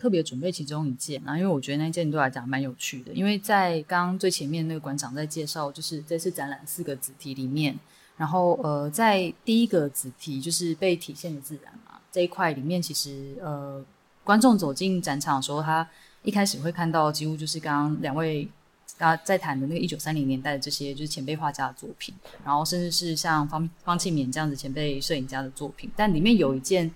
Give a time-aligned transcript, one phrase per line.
[0.00, 7.78] 特别准备其中一件然后，因为我觉得那件对我来讲蛮有趣的，因为在刚刚最前面那个馆长在介绍，就是这次展览四个子题里面，
[8.16, 13.84] 然后呃在第一个子题就是被体现的自然嘛这一块里面，其实呃
[14.24, 15.86] 观众走进展场的时候，他
[16.22, 18.48] 一开始会看到几乎就是刚刚两位
[18.96, 26.90] 刚刚在谈的那个一九三零年代的这些就是前辈画家的作品，然后甚至是像方方庆勉这样子前辈摄影家的作品，但里面有一件。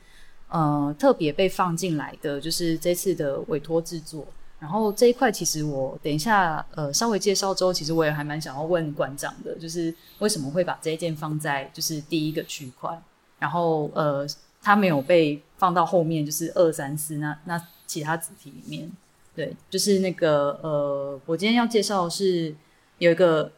[0.55, 4.25] 呃，特别被放进来的就是这次的委托制作，
[4.61, 12.97] 然后这一块其实我等一下呃稍微介绍之后，其实我也还蛮想要问馆长的，就是为什么会把这一件放在就是第一个区块，
[13.41, 14.25] 然后呃
[14.62, 18.89] 它没有被放到后面，就是二三四那那其他主题里面，
[19.34, 22.55] 对，就是那个呃我今天要介绍的是
[22.98, 23.50] 有一个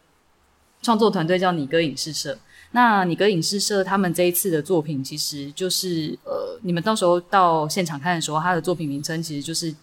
[0.80, 2.38] 创作团队叫你哥影视社。
[2.76, 9.74] 那你跟影视社他们这一次的作品，其实就是呃，你们到时候到现场看的时候，他的作品名称其实就是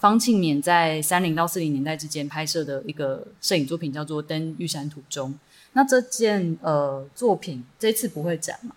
[0.00, 5.30] 方庆绵在三零到四零年代之间拍摄的一个摄影作品，叫做《登玉山途中》。
[5.74, 8.74] 那这件呃作品这次不会展吗？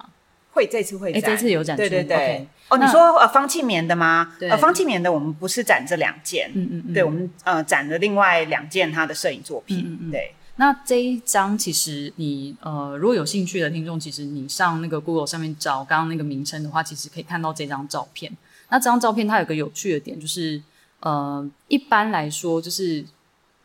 [0.52, 1.20] 会，这次会展。
[1.20, 1.82] 哎，这次有展出。
[1.82, 2.48] 对对对。
[2.70, 4.36] 哦，你说呃方庆棉的吗？
[4.40, 4.52] 对。
[4.52, 10.32] 呃，方庆棉的我们不是展这两件，嗯嗯嗯，对我们呃展了另外两件他的摄影作品，嗯嗯，对。
[10.60, 18.36] 那这一张其实你呃，如果有兴趣的听众，其实你上那个 Google 上面找刚刚那个名称的话，其实可以看到这张照片。
[18.70, 20.60] 那这张照片它有个有趣的点，就是
[21.02, 23.06] 呃，一般来说就是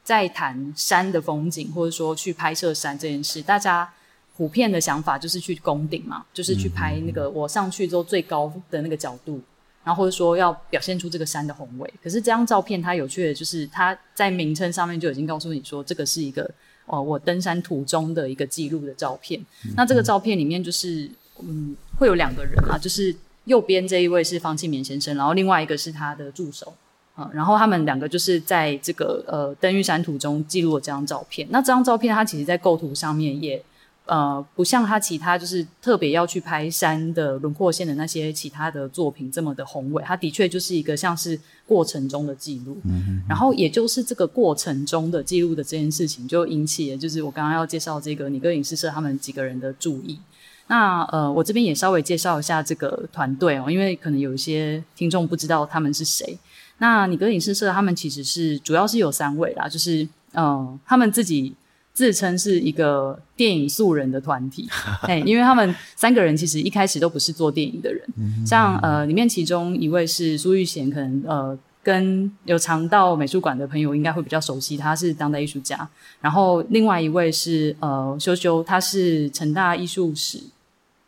[0.05, 3.91] 在谈山的风景，或者说去拍摄山这件事，大家
[4.37, 9.41] 普遍的想法就是去攻顶嘛，就是去拍那个我上去之后最高的那个角度，
[9.83, 11.95] 然后或者说要表现出这个山的宏伟。
[12.03, 16.49] 可是这张照片它有趣的就是它在名称上面就已经告诉你说，这个是一个。
[16.93, 19.41] 哦，我登山途中的一个记录的照片。
[19.65, 19.73] 嗯。
[19.77, 21.11] 那这个照片里面就是，
[21.41, 23.15] 嗯，会有两个人啊，就是
[23.47, 26.75] 右边这一位是方庆勉先生，然后另外一个是他的助手，
[27.15, 31.49] 啊，然后他们两个就是在这个呃登玉山途中记录了这张照片。
[31.51, 33.63] 那这张照片它其实在构图上面也。
[34.05, 42.77] 呃，不像他其他就是特别要去拍山的轮廓线的那些其他的作品这么的宏伟，他的确就是一个像是过程中的记录。
[42.85, 43.23] 嗯哼。
[43.29, 50.19] 然后也就是这个过程中的记录的这件事情，就引起了就是我刚刚要介绍这个拟歌影视社他们几个人的注意。
[50.67, 56.37] 那呃，我这边也稍微介绍一下这个团队哦，因为可能有一些听众不知道他们是谁。
[56.79, 60.03] 那拟歌影视社他们其实是主要是有三位啦，就是
[60.33, 61.55] 嗯、呃，他们自己。
[61.95, 64.67] 自称是一个电影素人的团体，
[65.03, 68.03] 哎，因为他们三个人其实一开始都不是做电影的人，
[68.47, 75.87] 像呃里面其中一位是苏玉贤，可能呃跟有常到美术馆的朋友应该会比较熟悉，他是当代艺术家。
[76.21, 80.41] 然后另外一位是呃修修，他是成大艺术史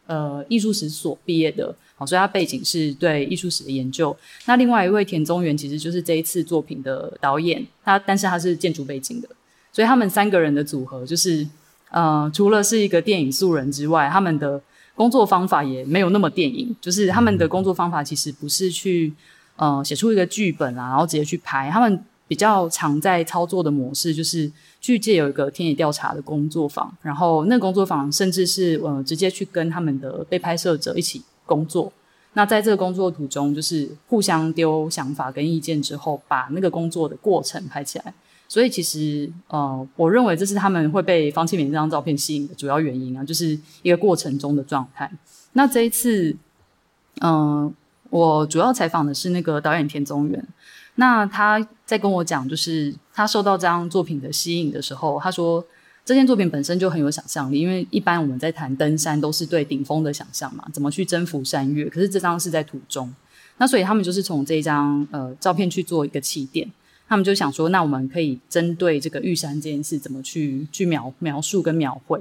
[0.06, 4.14] 呃艺术史所毕业的，好，所以他背景是对艺术史的研究。
[4.44, 9.28] 那另外一位田宗元其实就是这一次作品的导演，他但是他是建筑背景的。
[9.74, 11.44] 所以他们三个人的组合就是，
[11.90, 14.62] 呃，除了是一个电影素人之外，他们的
[14.94, 16.74] 工作方法也没有那么电影。
[16.80, 19.12] 就是他们的工作方法其实不是去，
[19.56, 21.68] 呃，写出一个剧本啊，然后直接去拍。
[21.72, 24.48] 他们比较常在操作的模式就是
[24.80, 31.92] 去借有一个田野调查的工作坊，然后那个工作坊甚至是呃直接去跟他们的被拍摄者一起工作。
[32.34, 38.14] 那在这个工作途中，就是互相丢想法跟意见之后，把那个工作的过程拍起来。
[38.46, 45.10] 所以其实，呃，我认为这是他们会被方庆绵这张照片吸引的主要原因啊，就是一个过程中的状态。
[45.54, 46.36] 那这一次，
[47.22, 47.72] 嗯、
[48.10, 50.46] 我主要采访的是那个导演田宗元。
[50.96, 55.64] 那他在跟我讲，就是他受到这张作品的吸引的时候，他说
[56.04, 61.88] 这件作品本身就很有想象力，因为一般我们在谈登山都是对顶峰的想象嘛，怎么去征服山岳。
[61.88, 63.12] 可是这张是在途中，
[63.56, 66.70] 那所以他们就是从这一张呃照片去做一个起点。
[67.14, 72.20] 他们就想说，那我们可以针对这个玉山这件事，怎么去去描描述跟描绘？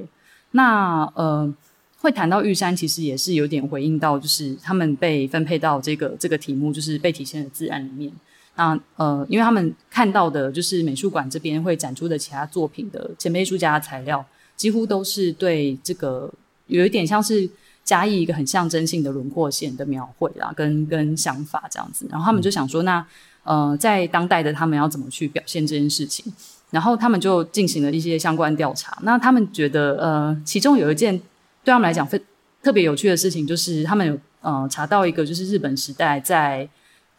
[0.52, 1.52] 那呃，
[1.98, 8.12] 会谈到玉山，其实也是有点回应到，就是他们被分配到这个这个题目，就是被体现的自然里面。
[8.56, 14.24] 那呃，因为他们看到的，就是美术馆这边会展出的其他作品的前辈艺术家的材料，
[14.56, 16.32] 几乎都是对这个
[16.68, 17.50] 有一点像是
[17.84, 22.06] 加以一个很象征性的轮廓线的描绘啦，跟跟想法这样子。
[22.12, 23.04] 然后他们就想说，那
[23.44, 26.26] 呃，在当代的他们要怎么去表现这件事情？
[26.72, 28.98] 然后他们就进行了一些相关调查。
[29.04, 31.16] 那他们觉得，呃，其中有一件
[31.64, 32.20] 对他们来讲非
[32.64, 36.68] 特别有趣的事情，就是他们有呃查到一个，就是日本时代在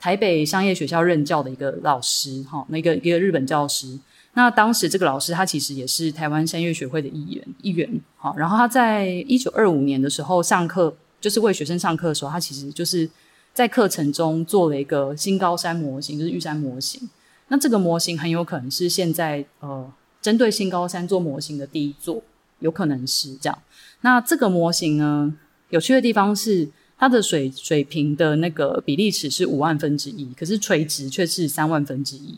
[0.01, 3.99] 台北商业学校任教的一个老师，哈、哦，那个一个日本教师。
[4.33, 7.89] 那当时这个老师他其实也是台湾山岳学会的一员，一员。
[8.17, 13.09] 好，然后他在一九二五年的时候上课，就是为学生上课的时候，他其实就是
[13.55, 17.09] 在课程中做了一个新高山模型，就是玉山模型。
[17.49, 19.91] 那这个模型很有可能是现在呃
[20.21, 22.21] 针对新高山做模型的第一座，
[22.59, 23.59] 有可能是这样。
[24.01, 25.33] 那这个模型呢，
[25.71, 26.69] 有趣的地方是
[26.99, 32.37] 它的水水平的那个比例尺是五万分之一，可是垂直却是三万分之一。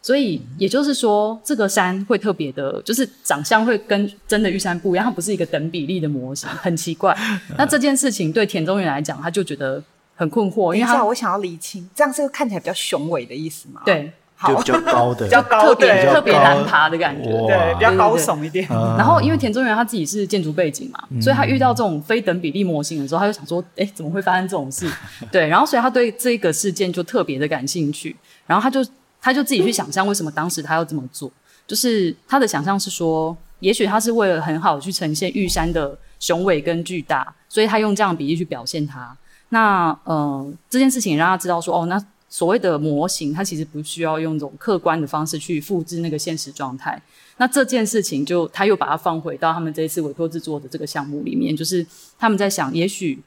[0.00, 7.16] 所以也就是说，这个山会特别的，就是长相会跟真的玉山不一样，它不是一个等比例的模型，很奇怪。
[7.56, 9.82] 那这件事情对田中原来讲，他就觉得
[10.18, 13.80] 很困惑，因为他我想要厘清，这样是看起来比较雄伟的意思吗？
[13.86, 18.66] 对，好，比较高的， 比较高，对，特别难爬的感觉，对，比较高耸一点。
[18.68, 24.90] 然后因为田中原他自己是建筑背景嘛，所以他遇到这种非等比例模型的时候，他就想说，哎，怎么会发生这种事？
[25.32, 28.14] 对，然后所以他对这个事件就特别的感兴趣，
[28.46, 28.84] 然后他就。
[29.20, 31.28] 他就自己去想象为什么当时他要这么做，
[31.66, 39.14] 就是他的想象是说，也许他是为了很好的去呈现玉山的雄伟跟巨大，所以他用这样的比例去表现它。
[39.50, 47.00] 那呃，这件事情让他知道说，哦，那所谓的模型，它其实不需要用这种客观的方式去复制那个现实状态。
[47.38, 51.86] 那这件事情就他又把它放回到他们这一次委托制作的这个项目里面，就是
[52.18, 53.22] 他们在想，也许。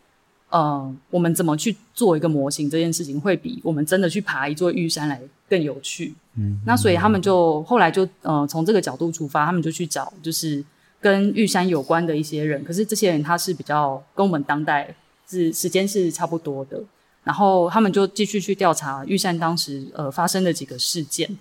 [0.51, 6.13] 呃，我们怎么去做一个模型这件事情，会比我们真的去爬一座玉山来更有趣。
[6.35, 10.61] 嗯，那所以他们就后来就呃从这个角度出发，他们就去找就是
[10.99, 14.93] 跟玉山有关的一些人，可是这些人他是比较跟我们当代
[15.31, 16.83] 是时间是差不多的，
[17.23, 21.37] 然后他们就继续去调查玉山当时呃发生的几个事件。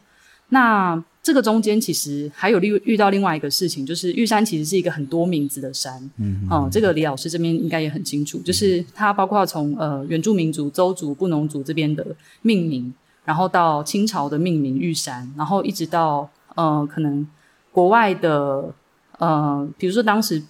[0.53, 5.95] 那这个中间其实还有遇遇到另外一个事情，就是玉山其实是一个很多名字的山。
[6.17, 12.05] 嗯，嗯，嗯，这个李老师这边应该也很清楚，就是它包括从呃原住民族、邹族、布农族这边的
[12.43, 12.93] 命名，
[13.25, 17.25] 然后到清朝的命名玉山，然后一直到呃可能
[17.71, 18.75] 国外的
[19.19, 20.43] 呃，比如说当时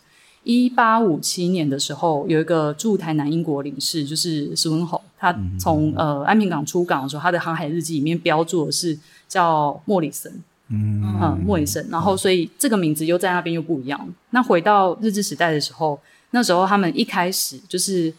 [0.45, 8.99] 一八五七年的时候，有一个驻台南英国领事，就是石文侯，他从呃安平港出港的时候，他的航海日记里面标注的是。
[9.31, 11.01] 叫莫里森，嗯。
[11.23, 14.13] 嗯，莫里森，然后所以这个名字又在那边又不一样。
[14.31, 15.97] 那回到日治时代的时候，
[16.33, 18.13] 那时候他们一开始就是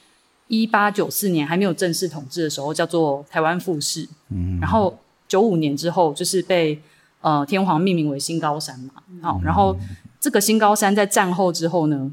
[0.48, 4.98] 一八九四年还没有正式统治的时候，叫做台湾富士，嗯，然后
[5.28, 6.82] 九五年之后就是被
[7.20, 9.76] 呃天皇命名为新高山嘛，好，然后
[10.22, 12.10] 这个新高山在战后之后呢，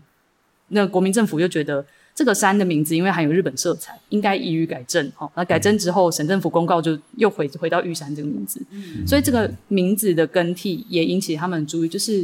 [0.68, 1.86] 那国民政府就觉得。
[2.14, 5.08] 这个山的名字因为含有日本色彩，应该予以改正。
[5.14, 8.60] 好，那改正之后，省政府公告就又回回到玉山这个名字。
[8.72, 12.22] 嗯，所以这个名字的更替也引起他们注意，就是，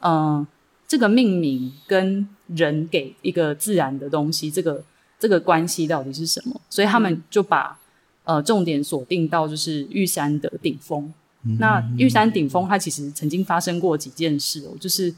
[0.00, 0.46] 嗯、呃，
[0.88, 4.82] 这个命名跟人给一个自然的东西，这个
[5.20, 6.60] 这个关系到底是什么？
[6.68, 7.78] 所以他们就把
[8.24, 11.14] 呃重点锁定到就是玉山的顶峰。
[11.44, 15.14] 嗯、那玉山顶峰它其实曾经发生过几件事哦，就是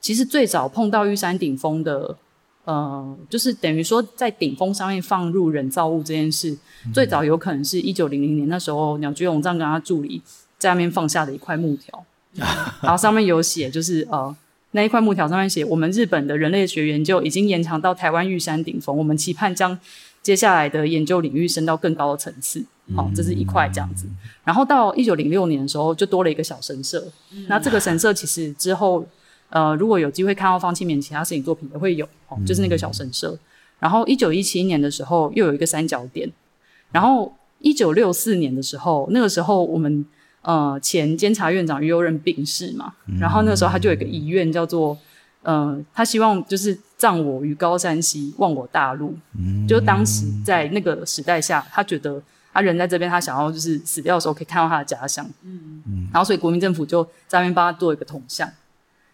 [0.00, 2.16] 其实最早碰到玉山顶峰的。
[2.66, 6.56] 呃，就是等于说，在顶峰上面放入人造物这件事，
[6.86, 10.20] 嗯、最早有可能是一九零零年那时候，鸟居永藏跟他助理
[10.58, 12.04] 在那边放下的一块木条，
[12.82, 14.36] 然后上面有写，就是呃，
[14.72, 19.78] 那一块木条上面写，我们日本的人类学研究已经延长到台湾玉山顶峰，我们期盼将
[20.22, 22.64] 接下来的研究领域升到更高的层次。
[22.94, 24.06] 好、哦，这是一块这样子。
[24.44, 27.06] 然后到一九零六年的时候，就多了一个小神社。
[27.32, 29.06] 嗯、那这个神社其实之后。
[29.52, 33.32] 呃，如果有机会看到方清勉其他摄影作品，也会有哦，就是那个小神社。
[33.32, 33.38] 嗯、
[33.80, 36.30] 然后一九一七年的时候，又有一个三角点。
[36.92, 40.06] 然后一九六四年的时候，那个时候我们
[40.42, 44.96] 呃前监察院长于右任病逝嘛，嗯、然后那个时候他就有一个遗愿，叫做
[45.42, 49.16] 呃，他希望就是葬我于高山溪，忘我大陆。
[49.38, 55.26] 嗯，就当时在那个时代下，他觉得他人在这边，他想要就是死掉的时候可以看到他的家乡。
[55.42, 58.50] 嗯嗯，然后所以国民政府就在那边帮他做一个铜像。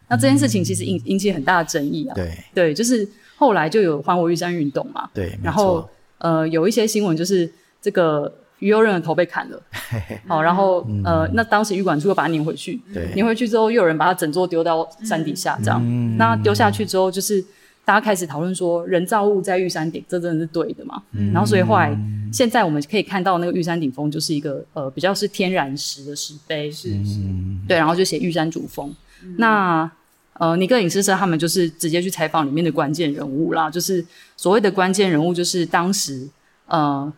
[0.09, 2.15] 那这件事情其实引引起很大的争议啊。
[2.15, 5.09] 对对，就是后来就有还我玉山运动嘛。
[5.15, 7.49] 对，然后呃有一些新闻就是
[7.81, 9.63] 这个于右任的头被砍了。
[10.27, 12.81] 好，然后呃那当时玉管处又把它撵回去。
[12.93, 16.17] 对，撵回去之后又有人把它整座丢到山底下，这样。
[16.17, 17.45] 那丢下去之后，就是
[17.85, 21.03] 大家开始讨论说，人造物在玉山顶，这真的是对的嘛？
[21.33, 21.97] 然后所以后来
[22.33, 26.71] 现在我们可以看到那个玉山顶峰就是一个呃比较是天然石的石碑。
[26.71, 27.21] 是是。
[27.69, 28.93] 对，然后就写玉山主峰。
[29.39, 29.91] 那
[30.39, 34.05] 呃，尼哥影视社他们就是直接去采访里面的关键人物啦，就是
[34.37, 36.29] 所谓的关键人物，就是当时
[36.67, 37.11] 呃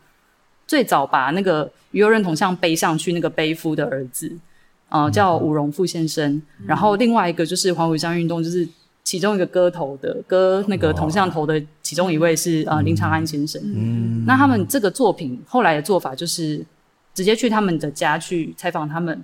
[0.68, 4.30] 最早把那个鱼右任铜像背上去那个背夫的儿子，
[4.90, 8.68] 呃叫伍荣富先生，嗯、然后另外一个就是黄埔义山运动，就是
[9.02, 13.60] 其中一个割头的割那个铜像头的其中一位是呃林长安先生。
[13.64, 16.64] 嗯，那他们这个作品后来的做法就是
[17.12, 19.20] 直接去他们的家去采访他们，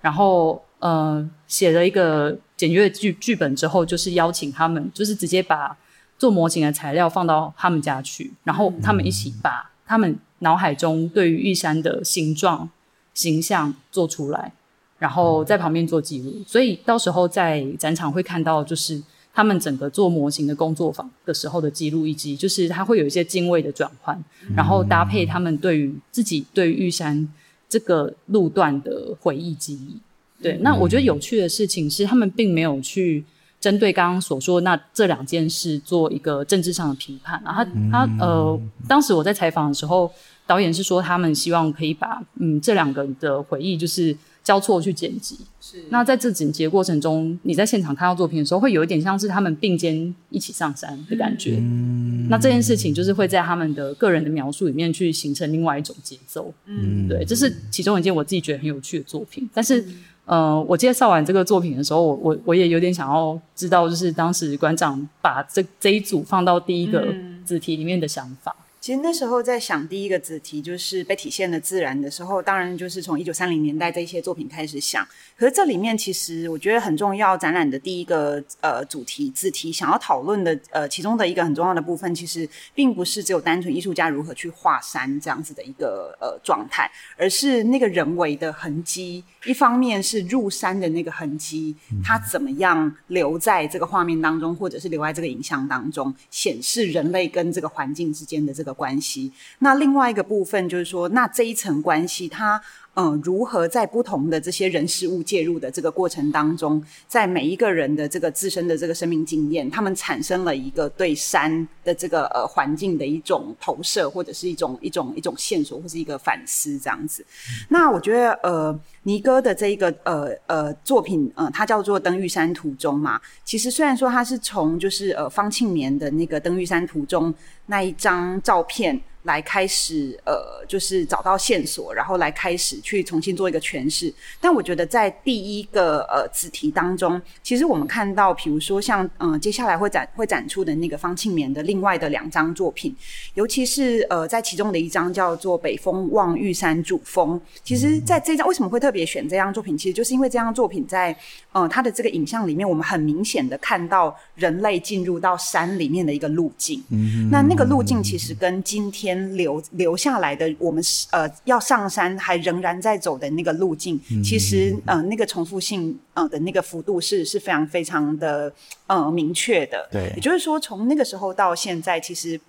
[0.00, 2.38] 然后呃写了一个。
[2.56, 5.76] 简约剧剧本之后，就是邀请他们，就是直接把
[6.16, 12.68] 做模型的材料放到他们家去，然后他们一起把他们脑海中对于玉山的形状、
[13.12, 14.52] 形象做出来，
[14.98, 16.34] 然后在旁边做记录。
[16.46, 24.22] 所以到时候在展场会看到，就是他们整个做模型的工作坊的时候的记录，以及就是他会有一些敬畏的转换，
[24.54, 27.28] 然后搭配他们对于自己对于玉山
[27.68, 29.98] 这个路段的回忆记忆。
[30.42, 33.24] 对，那我觉得有趣的事情是，他们并没有去
[33.64, 37.64] 针对刚刚所说那这两件事做一个政治上的评判啊。
[37.64, 40.12] 他他呃，当时我在采访的时候，
[40.46, 45.38] 导演是说他们希望可以把嗯这两个的回忆就是交错去剪辑。
[45.62, 45.82] 是。
[45.88, 51.56] 那在这剪辑的过程中，你在现场看到作品的时候，会有一点像是他们并肩一起上山的感觉。
[51.58, 52.28] 嗯。
[52.28, 56.52] 那这件事情就是会在他们的个人的描述里面去形成另外一种节奏。
[56.66, 57.08] 嗯。
[57.08, 59.82] 对，这是其中一件我自己觉得很有趣的作品，但是。
[60.26, 67.06] 呃，我介绍完这个作品的时候，我我我也有点想要知道，就是当时馆长把这这一组放到第一个
[67.44, 68.54] 子题里面的想法。
[68.58, 75.02] 嗯其实那时候在想第一个子题就是被体现的自然的时候，当然就是从一九三零年代这些作品开始想。
[75.38, 86.86] 可是这里面其实我觉得很重要，展览的第一个呃主题子题想要讨论的呃其中的一个很重要的部分，其实并不是只有单纯艺术家如何去画山这样子的一个呃状态，
[87.16, 89.24] 而是那个人为的痕迹。
[89.46, 91.74] 一方面是入山的那个痕迹，
[92.04, 99.32] 它怎么样留在这个画面当中，或者是留在这个影像当中，显示人类跟这个环境之间的这个关系。
[99.60, 102.60] 那另外一个部分就是说，那这一层关系，它。
[102.94, 117.26] 嗯，如何在不同的这些人事物介入的这个过程当中，在每一个人的这个自身的这个生命经验，他们产生了一个对山的这个呃环境的一种投射，或者是一种一种一种线索，或是一个反思这样子。
[117.68, 123.20] 那我觉得呃，尼哥的这一个呃呃作品，呃，它叫做《登玉山途中》嘛。
[123.44, 127.32] 其实虽然说它是从就是呃方庆年的那个《登玉山途中》
[127.66, 129.00] 那一张照片。
[129.24, 134.12] 来开始，呃，就是找到线索，然后来开始去重新做一个诠释。
[134.40, 142.94] 但我觉得在第一个呃子题当中，其实我们看到，比如说像嗯、接下来会展会展出的那个方庆绵的另外的两张作品，
[143.34, 147.38] 尤其是呃，在其中的一张叫做《北风望玉山主峰》。
[147.62, 149.76] 其实，在这张为什么会特别选这张作品？
[149.76, 151.16] 其实就是因为这张作品在
[151.54, 156.84] 呃它的这个影像里面，我们很明显的看到人类进入到山里面的一个路径。
[156.90, 159.14] 嗯，那那个路径其实跟今天。
[159.14, 168.52] 留留下来的，我们是呃要上山还仍然在走的那个路径，嗯、其实呃那个重复性呃的那个幅度是是非常非常的
[168.86, 169.88] 呃明确的。
[169.90, 172.40] 对，也就是说，从那个时候到现在，其实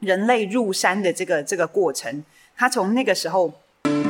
[0.00, 2.24] 人类入山的这个这个过程，
[2.56, 3.52] 它从那个时候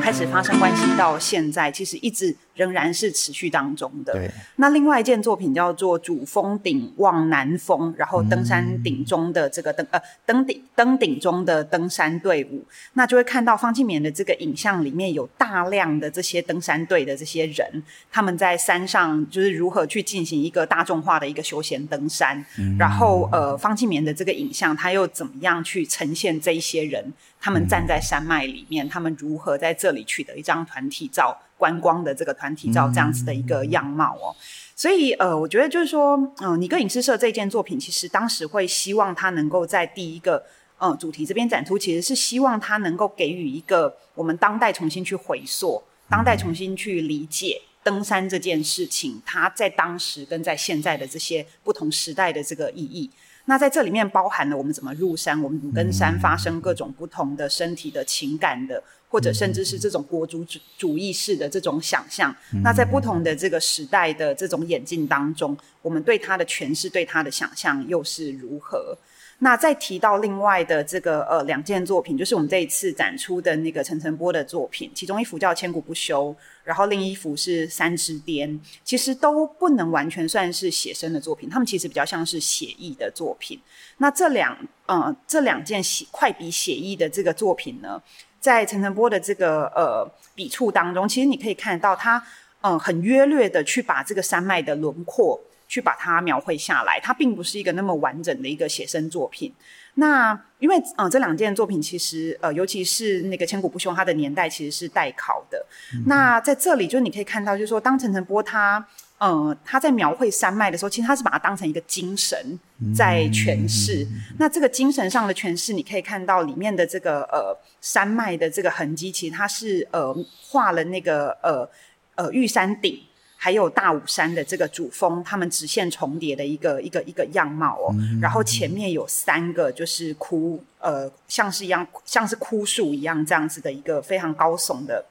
[0.01, 2.35] 开始发生关系到现在，其实一直。
[2.57, 4.29] 仍然是持续当中的。
[4.57, 22.43] 那另外一件作品叫做《主峰顶望南峰》，然后登山顶中的这个登、嗯、呃登顶登顶中的登山队伍，那就会看到方庆绵的这个影像里面有大量的这些登山队的这些人，他们在山上就是如何去进行一个大众化的一个休闲登山。
[22.57, 27.13] 嗯、然后呃，方庆绵的这个影像，他又怎么样去呈现这一些人？
[27.39, 31.37] 他们站在山脉里面，嗯、他们如何在这里取得一张团体照？
[31.57, 34.41] 观光的这个团体照这样子的一个样貌哦，嗯、
[34.75, 40.43] 所以呃，我觉得就是说，嗯、呃，尼哥影视社这件作品，其实当时会希望它能够在第一个
[40.77, 53.09] 呃主题这边展出，其实是希望它能够给予一个我们当代重新去回溯，当代重新去理解登山这件事情，它在当时跟在现在的这些不同时代的这个意义。
[53.45, 58.83] 那在这里面包含了我们怎么入山，我们怎么跟山发生各种不同的身体的情感的。
[59.09, 68.97] 或者甚至是这种国族主主义式的这种想象，那在不同的这个时代的这种演进当中，我们对它的诠释、对它的想象又是如何？
[69.39, 76.29] 那再提到另外的这个呃两件作品，就是我们这一次展出的那个陈澄波的作品，其中一幅叫《千古不休》，
[76.63, 78.49] 然后另一幅是《三之巅》，
[78.83, 83.61] 其实都不能完全算是写生的作品，他们其实比较像是写意的作品。
[83.99, 88.01] 那这两呃这两件写快笔写意的这个作品呢，
[88.39, 92.17] 在陈澄波的这个呃笔触当中，其实你可以看得到他，
[92.61, 99.53] 嗯、呃，很约略的去把这个山脉的轮廓去把它描绘下来，它并不是一个那么完整的一个写生作品。
[99.95, 105.65] 那因为呃这两件作品其实呃尤其是那个千古不休，它的年代其实是待考的。
[105.93, 108.85] 嗯、那在这里就你可以看到，就是说当陈澄波他
[109.17, 112.59] 呃他在描绘山脉的时候，其实他是把它当成一个精神
[112.95, 114.03] 在诠释。
[114.03, 121.67] 嗯、那这个精神上的诠释，你可以看到里面的这个呃山脉的这个痕迹，其实它是呃画了那个呃
[122.15, 122.99] 呃玉山顶。
[123.39, 127.93] 还有大武山的这个主峰，它们直线重叠的一个一个一个样貌哦。
[127.93, 135.05] 嗯、然后前面有三个就是枯呃，像是一样像是枯树一样这样子的一个非常高耸的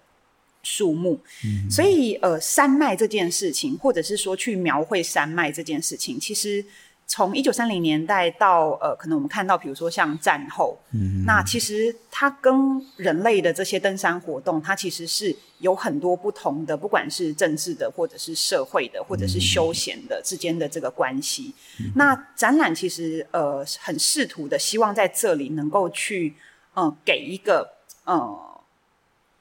[0.75, 1.21] 树木。
[1.45, 6.65] 嗯、所以呃，山脉这件事情，或者是说去描绘山脉这件事情，其实。
[7.09, 12.53] 从一九三零年代到呃，可能我们看到，比如说像战后，嗯、那其实它跟
[12.97, 21.55] 人类的这些登山活动，它其实是有很多不同的，不管是政治的，或者是社会的，或者是休闲的之间的这个关系。
[21.79, 26.35] 嗯、那展览其实呃很试图的，希望在这里能够去
[26.75, 27.71] 呃给一个
[28.03, 28.46] 呃。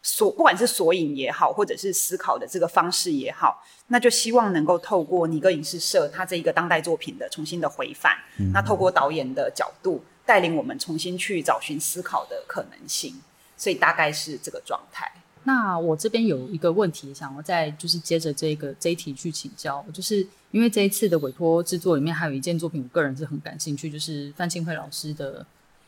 [0.07, 13.19] 所不管是索引也好，或者是思考的这个方式也好，那就希望能够透过尼格影视社它这一个当代作品的重新的回返，嗯、那透过导演的角度带领我们重新去找寻思考的可能性，
[13.57, 15.11] 所以大概是这个状态。
[15.45, 25.43] 那我这边有一个问题想要再就是接着这个这一题去请教，就是因为这一次的委托制作里面还有一件作品，我个人是很感兴趣，就是范庆惠老师的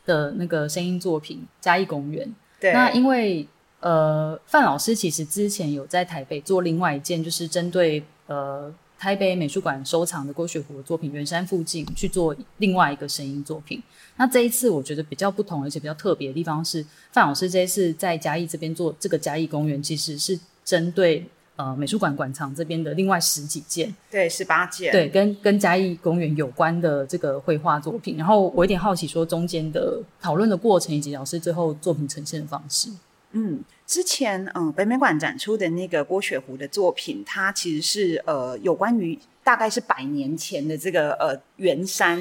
[0.08, 2.28] 的那个声音作品《嘉义公园》。
[2.60, 3.48] 对，那因为。
[3.80, 13.82] 呃，范老师其实之前有在台北做另外一件，就是针对呃台北美术馆收藏的郭雪湖的作品《圆山附近》去做另外一个声音作品。
[14.16, 21.24] 那这一次我觉得比较不同，而且比较特别的地方是，范老师这一次在嘉义这边做这个嘉义公园，其实是针对
[21.56, 28.18] 呃美术馆馆藏这边的另外十几件，对，十八件，对，跟跟嘉义公园有关的这个绘画作品。
[28.18, 32.90] 然后我有点好奇，说中间的讨论的过程以及老师最后作品呈现的方式。
[33.32, 42.20] 嗯，之前嗯北美馆展出的那个郭雪湖的作品，它其实是呃有关于大概是百年前的这个呃圆山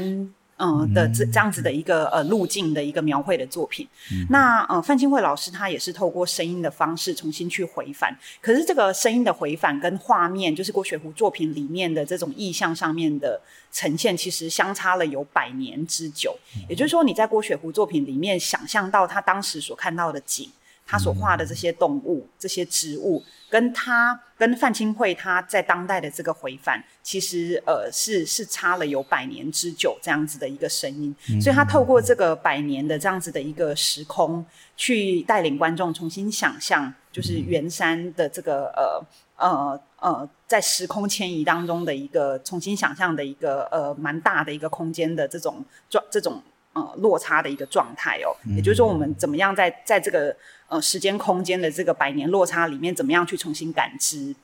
[0.59, 3.87] 嗯、呃、的这这样子的一个呃路径的一个描绘的作品。
[4.11, 16.37] 嗯、那呃范清慧老师他也是透过声音的方式重新去回返，可是这个声音的回返跟画面，就是郭雪湖作品里面的这种意象上面的呈现，其实相差了有百年之久。
[16.57, 20.51] 嗯、也就是说，你在郭雪湖作品里面想象到他当时所看到的景。
[20.87, 34.45] 他所画的这些动物、这些植物，跟他跟范清慧他在当代的这个回返，其实呃是是差了有百年之久这样子的一个声音，所以他透过这个百年的这样子的一个时空，
[34.77, 39.05] 去带领观众重新想象，就是圆山的这个呃
[39.37, 46.41] 呃呃在时空迁移当中的一个重新想象的一个呃蛮大的一个空间的这种状这种
[46.77, 50.37] 呃落差的一个状态哦，也就是说我们怎么样在在这个。
[50.69, 54.35] 呃，时间空间的这个百年落差里面，怎么样去重新感知？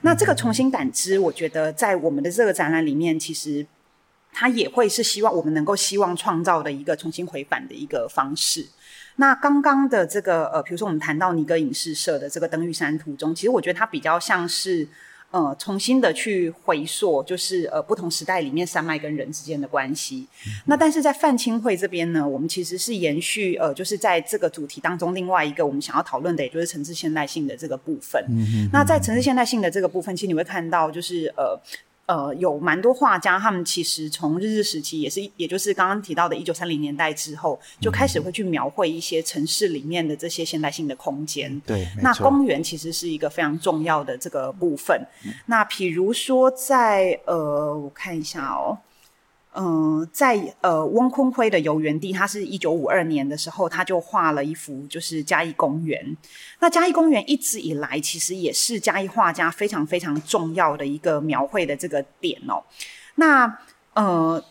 [0.00, 3.66] 那这个重新感知，我觉得在我们的这个展览里面，其实
[4.32, 8.66] 它也会是希望我们能够希望创造的一个重新回返的一个方式。
[9.16, 14.88] 那刚刚的这个呃，比如说我们谈到尼格影视社的这个登玉山图中，其实我觉得它比较像是。
[15.30, 20.26] 呃，重新的去回溯，就是呃不同时代里面山脉跟人之间的关系。
[20.46, 28.24] 嗯、那但是在范青会这边呢，我们其实是延续呃，就是在这个主题当中另外一个我们想要讨论的，也就是城市现代性的这个部分。
[28.72, 31.60] 那在城市现代性的这个部分，其实你会看到就是呃。
[32.06, 41.60] 呃，有蛮多画家，他们其实从日治时期，也是，也就是刚刚提到的一九三零年代之后，就开始会去描绘一些城市里面的这些现代性的空间。
[41.66, 45.00] 对，那公园其实是一个非常重要的这个部分。
[45.24, 48.78] 嗯、那比如说在呃，我看一下哦。
[49.58, 56.16] 嗯、呃，在呃翁坤辉的游园地，他是一九五二年的时候，他就画了一幅就是嘉义公园。
[56.60, 62.62] 那嘉义公园一直以来其实也是嘉义画家非常非常重要的一个描绘的这个点哦。
[63.14, 63.58] 那
[63.94, 64.44] 呃，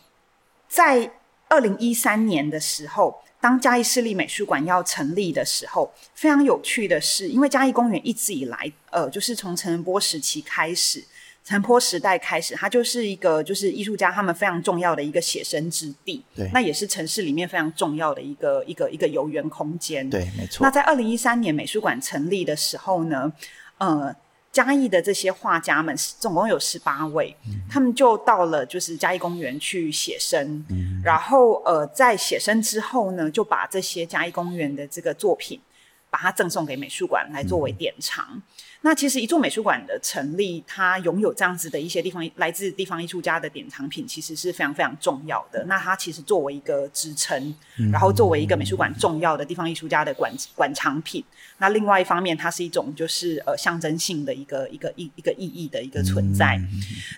[0.68, 1.08] 在
[1.48, 11.04] 二零一三年的时候，当嘉义市立美术馆要成立的时候，非常有趣的是，因为嘉义公园一直以来，呃，就是从陈仁波时期开始。
[11.46, 20.64] 陈坡时代开始，它就是一个就是艺术家他们非常重要的一个写生之地，对，那也是城市里面非常重要的一个一个一个游园空间，对，没错。
[20.64, 23.32] 那在二零一三年美术馆成立的时候呢，
[23.78, 24.12] 呃，
[24.50, 35.60] 嘉义的这些画家们总共有十八位，嗯、他们就到了就是嘉义公园去写生，嗯、然后呃，在写生之后呢，就把这些嘉义公园的这个作品。
[36.08, 38.24] 把它赠送给美术馆来作为典藏。
[38.30, 38.42] 嗯
[38.82, 45.64] 那其实一座美术馆的成立，它拥有这样子的一些地方来自地方艺术家的典藏品，其实是非常非常重要的。
[45.64, 47.54] 那它其实作为一个支撑，
[47.90, 51.24] 然后作为一个美术馆重要的地方艺术家的馆馆藏品。
[51.58, 56.60] 那另外一方面，它是一种就是呃象征性的一个一个一一个意义的一个存在。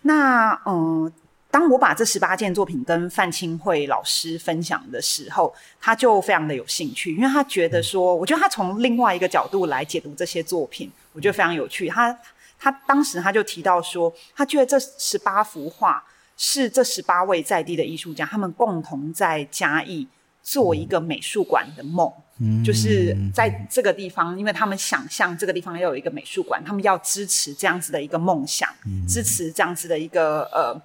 [0.03, 1.05] 那嗯。
[1.05, 1.13] 呃
[1.51, 11.89] 当我把这十八件作品跟范清慧老师分享的时候，他就非常的有兴趣，因为他觉得说，我觉得他从另外一个角度来解读这些作品，我觉得非常有趣。
[11.89, 12.15] 他
[12.59, 16.05] 他当时他就提到说，他觉得这十八幅画
[16.37, 20.07] 是这十八位在地的艺术家，他们共同在嘉义
[20.43, 28.69] 做一个美术馆的梦，嗯，就是在这个地方，因为他们想象这个地方要有一个美术馆，他们要支持这样子的一个梦想，
[29.09, 30.79] 支持这样子的一个呃。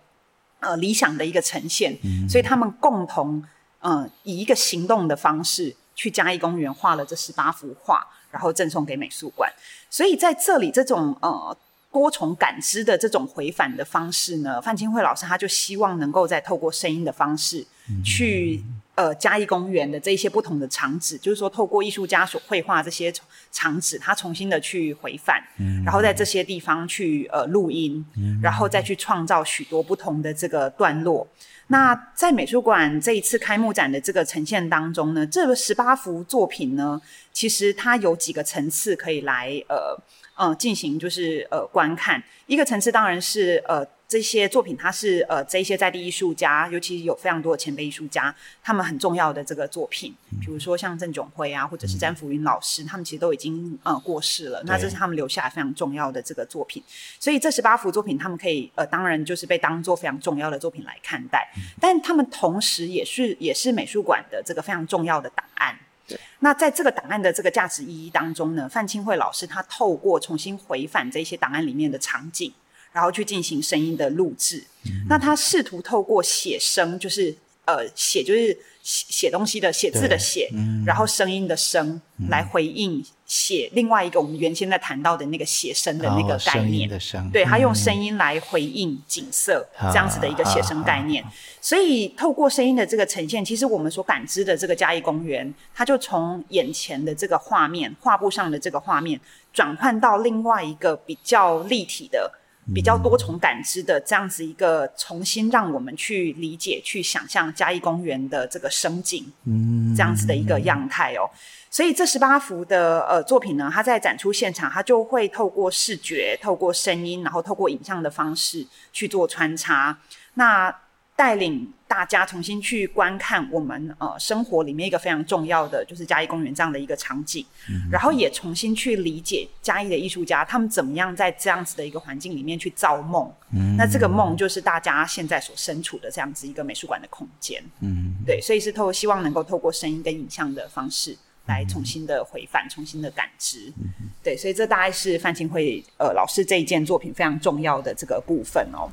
[0.63, 3.43] 呃，理想的一个呈现，嗯、所以他们共同，
[3.82, 9.52] 嗯、呃，以一个行动的方式去嘉义公园画了这十八幅画，然后赠送给美术馆。
[9.89, 11.56] 所以在这里，这种呃
[11.91, 17.65] 多重感知的这种回返的方式呢，范金慧老师他就希望能够再透过声音的方式
[18.04, 18.63] 去。
[18.95, 23.12] 呃，嘉义公园的这一些不同的场址，就是说，透过艺术家所绘画这些
[23.51, 31.27] 场址，他重新的去回返，嗯、然后在这些地方去呃录音，嗯、然后再去创造许多不同的这个段落。
[31.32, 37.01] 嗯、那在美术馆这一次开幕展的这个呈现当中呢，这个十八幅作品呢，
[37.32, 39.97] 其实它有几个层次可以来呃
[40.36, 42.23] 呃进行就是呃观看。
[42.45, 43.84] 一个层次当然是呃。
[44.13, 54.62] 这些作品，它是呃，这些在地艺术家，尤其有非常多的前辈艺术家，他们很重要的这个作品，比如说像郑炯辉啊，或者是詹福云老师，他们其实都已经呃过世了。
[54.67, 56.84] 那这是他们留下来非常重要的这个作品。
[57.19, 61.52] 所以这十八幅作品，他们可以呃，当然就是被当做非常重要的作品来看待。
[61.82, 65.76] 但他们同时也是也是美术馆的这个非常重要的档案。
[66.08, 66.19] 对。
[66.41, 72.54] 那在这个档案的这个价值意义当中呢，范清慧老师他透过重新回返这些档案里面的场景。
[72.93, 86.88] 然后去进行声音的录制，嗯、那他试图透过写声，就是呃写就是写写东西的写字的写，嗯、然后声音的声，嗯、来回应写另外一个我们原先在谈到的那个写声的那个概念。
[86.91, 91.25] 哦、对，他用声音来回应景色、嗯、这样子的一个写声概念。
[91.60, 99.19] 所以透过声音的这个呈现，其实我们所感知的这个嘉义公园，它就从眼前的这个画面画布上的这个画面，
[99.51, 102.32] 转换到另外一个比较立体的。
[102.73, 111.30] 比较多重感知的这样子一个重新让我们去理解、去想象嘉义公园的这个生境，嗯，这样子的一个样态哦。
[111.69, 119.97] 所以这十八幅的呃作品呢，它在展出现场，它就会透过视觉、透过声音，然后透过影像的方式去做穿插。
[120.36, 120.73] 那
[121.15, 133.32] 带领大家重新去观看我们呃生活里面一个非常重要的，就是嘉义公园这样的一个场景，嗯、然后也重新去理解嘉义的艺术家他们怎么样在这样子的一个环境里面去造梦。
[133.52, 137.63] 嗯、那这个梦就是大家现在所身处的这样子一个美术馆的空间。
[137.82, 143.71] 嗯，对，所以是透希望能够透过声音跟影像的方式来重新的回返、重新的感知。
[143.78, 148.89] 嗯、对，所以这大概是范钦慧呃老师这一件作品非常重要的这个部分哦。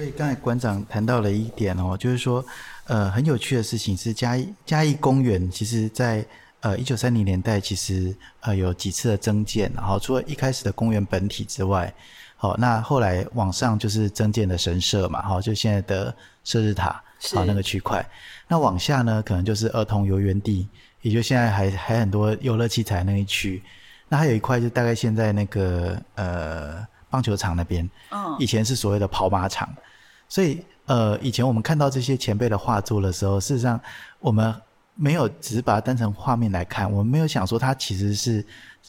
[0.00, 2.42] 所以刚才馆长谈到了一点哦，就是说，
[2.86, 6.24] 呃，很有趣的事情是嘉义嘉义公园，其实在
[6.60, 11.92] 呃一九三零年代，其实呃有几次的增建，然后除了一开始的公园本体之外，
[12.36, 17.02] 好，那后来往上就是增建的神社嘛，好，就现在的射日塔，
[17.34, 18.02] 好那个区块，
[18.48, 20.66] 那往下呢，可能就是儿童游园地，
[21.02, 23.62] 也就现在还还很多游乐器材那一区，
[24.08, 29.68] 那还有一块就大概现在那个呃棒球场那边，嗯，以前是所谓的跑马场。
[30.28, 33.80] 所以，呃，以前我们看到这些前辈的画作的时候，事实上
[34.20, 34.54] 我们
[34.94, 38.46] 没有只是把它当成画面来看，我们没有想说它其实是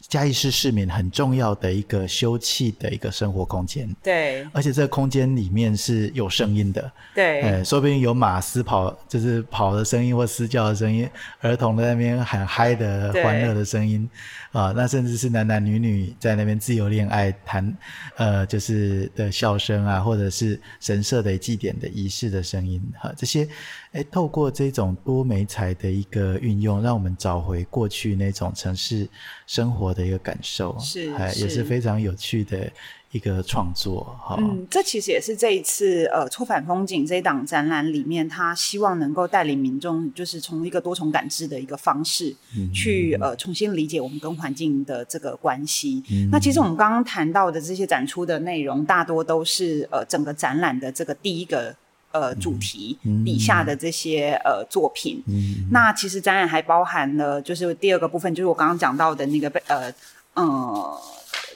[0.07, 11.07] 嘉义市市民很重要的一个休憩的一个生活空间，对，而且这个空间里面是有声音的，对，呃，说不定有马嘶跑，就是跑的声音或嘶叫的声音，
[11.39, 14.09] 儿童在那边很嗨的欢乐的声音，
[14.51, 17.77] 啊，那甚至是男男女女在那边自由恋爱谈，
[18.17, 23.47] 呃，就是的笑声啊，或者是神社的祭典的仪式的声音，哈、啊，这些，
[23.93, 29.07] 哎，透过这种多媒材的一个运用，让我们找回过去那种城市
[29.47, 32.69] 生活的一个感受，是，哎，也是非常有趣的
[33.11, 34.35] 一个创作，哈。
[34.37, 46.03] 嗯，这其实也是这一次呃错反风景这一档展览里面，他希望能够带领民众，就是从一个多重感知的一个方式，嗯、去呃重新理解我们跟环境的这个关系。
[46.11, 51.75] 嗯、那其实我们刚刚谈到的这些展出的内容，大多都是呃整个展览的这个第一个。
[52.11, 59.93] 呃，主题底下的这些呃作品，嗯、那其实展览还包含了，就是第二个部分，就是我刚刚讲到的那个被呃
[60.33, 61.01] 呃，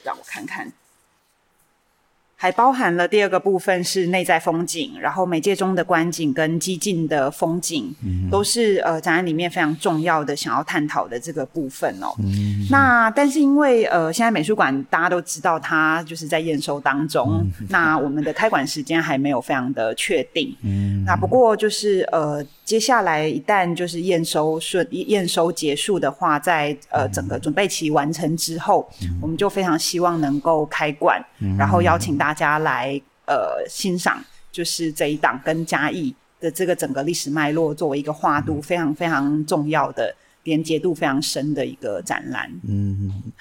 [0.04, 0.70] 让我看看。
[2.38, 12.14] 还包含了第二个部分是内在风景，然后媒介中的观景跟激进的风景，嗯、都是呃展览里面非常重要的想要探讨的这个部分哦。
[12.18, 20.54] 嗯、那但是因为呃现在美术馆大家都知道它就是在验收当中，嗯、那我们的开馆时间还没有非常的确定。
[20.62, 22.44] 嗯、那不过就是呃。
[22.66, 42.50] 接下来一旦就是验收顺验收结束的话，在呃整个准备期完成之后，嗯、我们就非常希望能够开馆，嗯、然后邀请大家来呃欣赏，就是这一档跟嘉义的这个整个历史脉络作为一个跨度非常非常重要的连接度非常深的一个展览。
[42.68, 43.32] 嗯，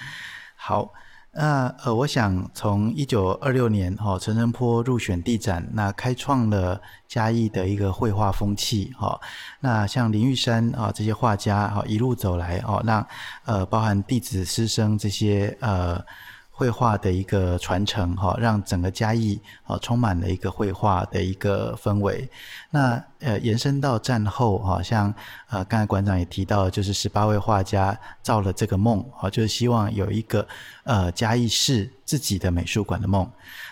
[0.56, 0.94] 好。
[1.36, 9.20] 那呃，我想从一九二六年哈陈澄波入选地展，那开创了嘉义的一个绘画风气哈。
[9.60, 13.06] 那像林玉山啊这些画家哈一路走来哦，那
[13.46, 16.04] 呃包含弟子师生这些呃。
[16.58, 22.30] 绘画的一个传承，哈，让整个嘉义啊充满了一个绘画的一个氛围。
[22.70, 25.14] 那呃，延伸到战后，哈，像
[25.50, 30.48] 呃，刚才馆长也提到，就是十八位画家造了这个梦，啊，就是希望有一个
[30.86, 33.30] 呃嘉义市自己的美术馆的梦。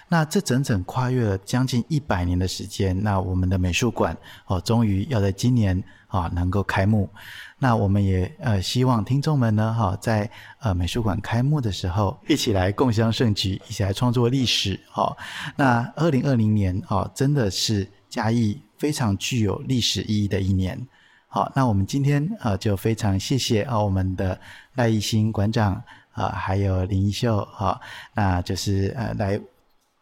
[0.09, 7.09] 那这整整跨越了将近一百年的时间，那我们的美术馆哦，终于要在今年啊能够开幕。
[7.57, 15.15] 那我们也呃希望听众们呢哈，在呃美术馆开幕的时候，一起来共襄盛举，一起来创作历史哈。
[15.55, 20.79] 那二零二零年哦，真的是嘉义非常具有历史意义的一年。
[21.27, 24.39] 好，那我们今天啊就非常谢谢啊我们的
[24.75, 27.79] 赖艺兴馆长啊，还有林宜秀哈，
[28.13, 29.41] 那就是呃来。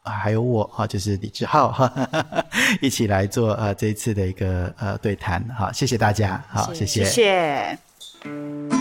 [0.03, 1.91] 啊，还有我哈，就是李志浩哈，
[2.81, 7.77] 一起来做呃这一次的一个呃对谈，好，谢谢大家，好，谢谢，谢
[8.23, 8.80] 谢。